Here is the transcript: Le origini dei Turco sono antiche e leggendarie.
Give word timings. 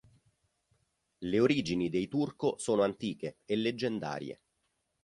Le 1.19 1.39
origini 1.39 1.87
dei 1.91 2.07
Turco 2.07 2.57
sono 2.57 2.81
antiche 2.81 3.37
e 3.45 3.55
leggendarie. 3.55 4.41